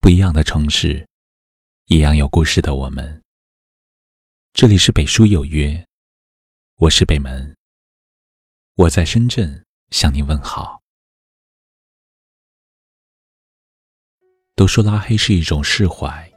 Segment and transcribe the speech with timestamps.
[0.00, 1.06] 不一样的城市，
[1.88, 3.22] 一样有故事的我们。
[4.54, 5.86] 这里是北书有约，
[6.76, 7.54] 我是北门，
[8.76, 10.80] 我在深圳向您问好。
[14.54, 16.32] 都说拉黑是一种释怀，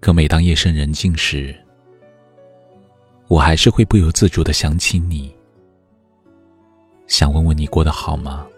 [0.00, 1.54] 可每当夜深人静时，
[3.28, 5.36] 我还是会不由自主的想起你，
[7.06, 8.48] 想问问你过得好吗？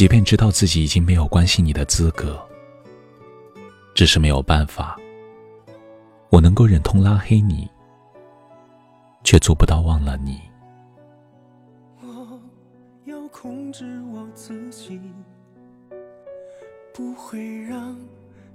[0.00, 2.40] 即便知道自己已经没有关心你的资格，
[3.94, 4.98] 只是没有办法。
[6.30, 7.68] 我能够忍痛拉黑你，
[9.22, 10.40] 却做不到忘了你。
[12.00, 12.40] 我
[13.04, 14.98] 要控制我自己，
[16.94, 17.94] 不会让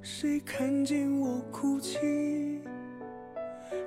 [0.02, 2.60] 谁看见我哭泣，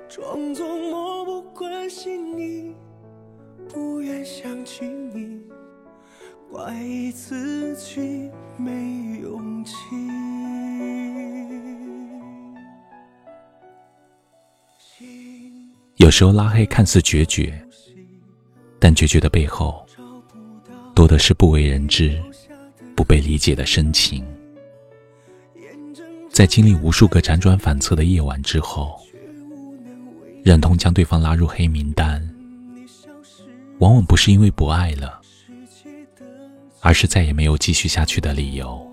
[0.07, 2.73] 装作漠不关心你，
[3.67, 5.38] 不愿想起你。
[6.51, 6.73] 怪
[7.13, 8.71] 自己没
[9.21, 9.73] 勇气。
[15.97, 17.61] 有时候拉黑看似决绝，
[18.79, 19.85] 但决绝的背后，
[20.95, 22.19] 多的是不为人知、
[22.95, 24.25] 不被理解的深情。
[26.29, 28.99] 在经历无数个辗转反侧的夜晚之后，
[30.43, 32.27] 忍痛将对方拉入黑名单，
[33.77, 35.18] 往往不是因为不爱了。
[36.81, 38.85] 而是再也没有继续下去的理由。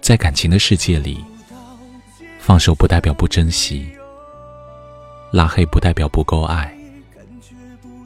[0.00, 1.24] 在感情的世界里，
[2.38, 3.90] 放手不代表不珍惜，
[5.32, 6.72] 拉黑不代表不够爱。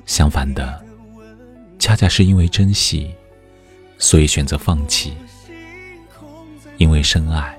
[0.04, 0.84] 相反的，
[1.78, 3.14] 恰恰是因为珍惜，
[3.98, 5.10] 所以选择放弃；
[6.76, 7.58] 因为深爱，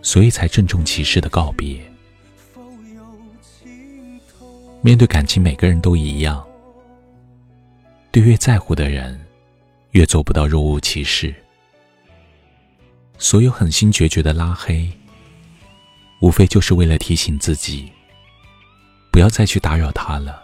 [0.00, 1.80] 所以才郑重其事的告别。
[4.80, 6.46] 面对感情，每个人都一样。
[8.10, 9.18] 对越在乎的人，
[9.90, 11.34] 越做不到若无其事。
[13.18, 14.90] 所有狠心决绝的拉黑，
[16.20, 17.90] 无非就是为了提醒自己，
[19.10, 20.42] 不要再去打扰他了，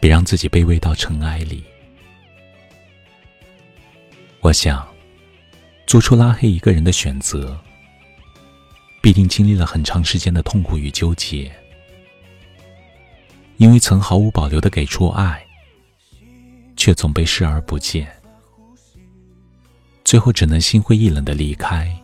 [0.00, 1.62] 别让自己卑微到尘埃里。
[4.40, 4.88] 我想，
[5.86, 7.60] 做出拉黑一个人的选择，
[9.02, 11.52] 必定经历了很长时间的痛苦与纠结，
[13.58, 15.44] 因为曾毫无保留的给出爱。
[16.80, 18.10] 却总被视而不见，
[20.02, 21.94] 最后只能心灰意冷的离开。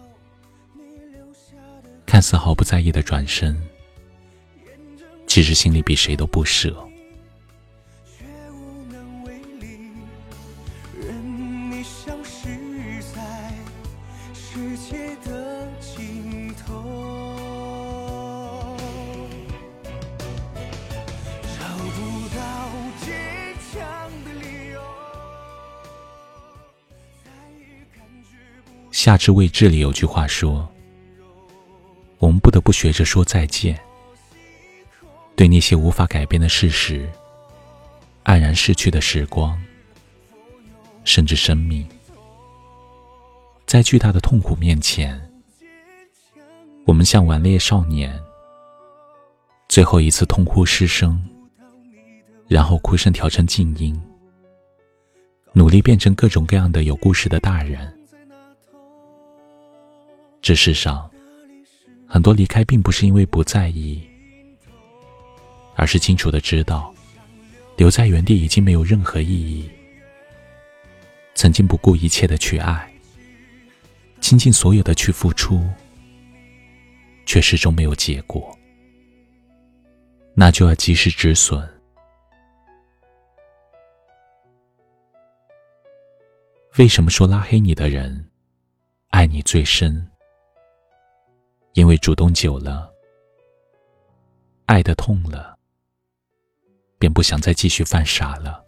[2.04, 3.58] 看似毫不在意的转身，
[5.26, 6.76] 其实心里比谁都不舍。
[29.06, 30.68] 夏至未至里有句话说
[32.18, 33.78] ：“我们不得不学着说再见，
[35.36, 37.08] 对那些无法改变的事实、
[38.24, 39.56] 黯然逝去的时光，
[41.04, 41.86] 甚至生命，
[43.64, 45.16] 在巨大的痛苦面前，
[46.84, 48.12] 我们像顽劣少年，
[49.68, 51.24] 最后一次痛哭失声，
[52.48, 54.02] 然后哭声调成静音，
[55.52, 57.88] 努力变成各种各样的有故事的大人。”
[60.46, 61.10] 这世上，
[62.06, 64.00] 很多离开并不是因为不在意，
[65.74, 66.94] 而是清楚的知道，
[67.76, 69.68] 留在原地已经没有任何意义。
[71.34, 72.88] 曾经不顾一切的去爱，
[74.20, 75.68] 倾尽所有的去付出，
[77.26, 78.56] 却始终没有结果，
[80.32, 81.68] 那就要及时止损。
[86.78, 88.30] 为什么说拉黑你的人，
[89.10, 90.08] 爱你最深？
[91.76, 92.90] 因为主动久了，
[94.64, 95.54] 爱的痛了，
[96.98, 98.64] 便不想再继续犯傻了。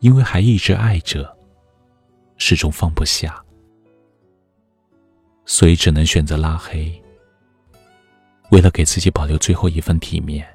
[0.00, 1.34] 因为还一直爱着，
[2.36, 3.42] 始终放不下，
[5.46, 7.02] 所以只能选择拉黑。
[8.50, 10.46] 为了给自己保留最后一份体面，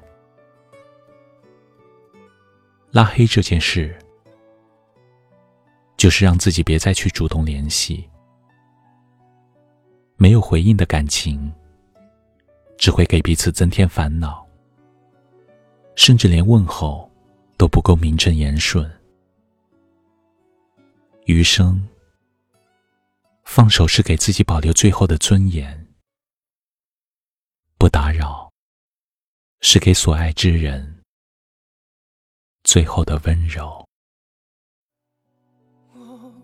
[2.92, 3.98] 拉黑这件事，
[5.96, 8.08] 就是让自己别再去主动联系。
[10.22, 11.50] 没有回应的感情，
[12.76, 14.46] 只会给彼此增添烦恼，
[15.96, 17.10] 甚至连问候
[17.56, 18.86] 都不够名正言顺。
[21.24, 21.88] 余生，
[23.44, 25.88] 放手是给自己保留最后的尊严，
[27.78, 28.52] 不打扰，
[29.62, 31.02] 是给所爱之人
[32.62, 33.88] 最后的温柔。
[35.94, 36.34] 我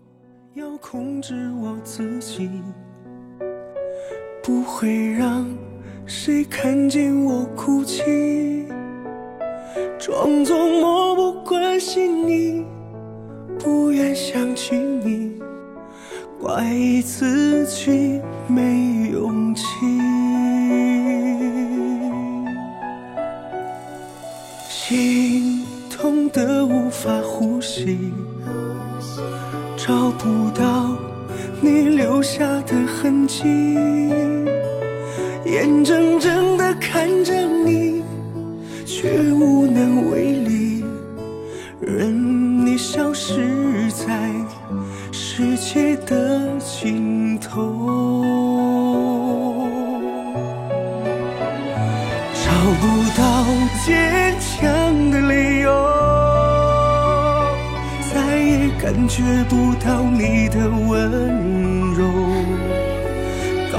[0.55, 2.49] 要控制我自己，
[4.47, 5.45] 不会让
[6.05, 8.63] 谁看见我哭泣，
[9.99, 12.65] 装作漠不关心你，
[13.59, 15.33] 不愿想起你，
[16.39, 16.63] 怪
[17.03, 19.65] 自己没勇气。
[24.69, 27.99] 心痛得无法呼吸，
[29.75, 30.95] 找不到
[31.59, 33.43] 你留下的痕迹，
[35.57, 38.03] 眼睁睁地看着你，
[38.85, 40.85] 却无能为力，
[41.81, 44.05] 任你消失在
[45.11, 48.23] 世界的尽头。
[52.35, 52.85] 找不
[53.17, 53.43] 到
[53.83, 55.71] 坚强的理由，
[58.13, 62.26] 再也感觉不到你的温柔。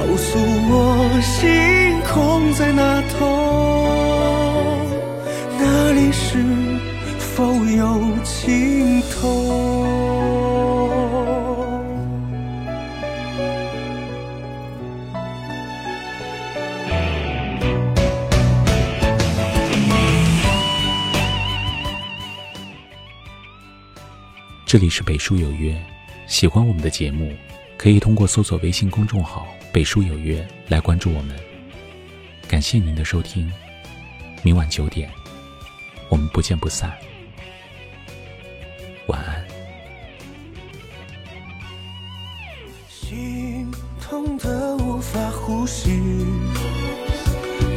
[0.08, 3.26] 告诉我，星空在那头，
[5.58, 6.38] 那里是
[7.18, 9.84] 否有尽头？
[24.64, 25.76] 这里是北书有约，
[26.26, 27.30] 喜欢我们的节目，
[27.76, 31.36] 可以通过搜索微信公众号“北书有约”来关注我们。
[32.46, 33.50] 感谢您的收听，
[34.42, 35.10] 明晚九点，
[36.08, 36.92] 我们不见不散。
[39.06, 39.44] 晚安。
[42.88, 43.70] 心
[44.00, 45.90] 痛的无法呼吸，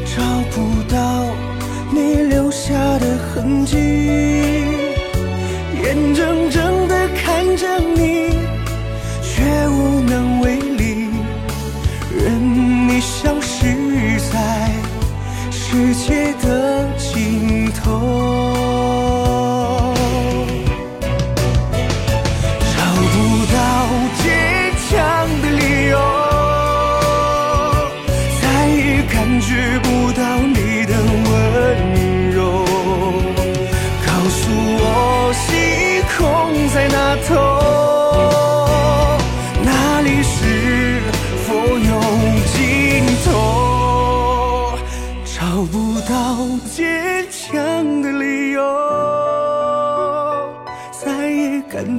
[0.06, 0.22] 找
[0.52, 1.36] 不到
[1.94, 3.78] 你留下的痕迹，
[17.92, 18.31] 尽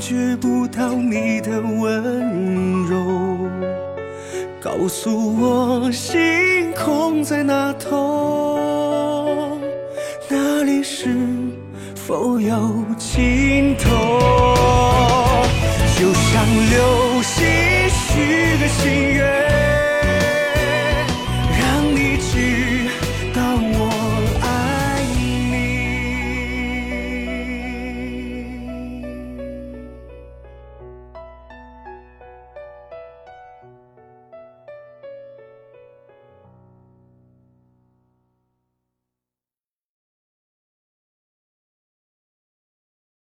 [0.03, 3.49] 觉不到你的温柔，
[4.61, 8.59] 告诉我星空在哪头，
[10.29, 11.09] 那里是
[11.95, 13.91] 否有尽头，
[15.97, 17.47] 就像流星
[17.89, 19.72] 许个心愿。